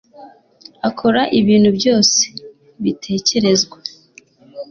akora 0.89 1.21
ibintu 1.39 1.69
byose 1.77 2.21
bitekerezwa 2.83 3.77